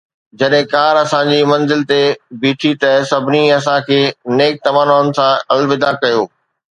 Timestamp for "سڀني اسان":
3.09-3.85